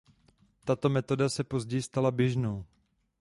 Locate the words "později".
1.43-1.81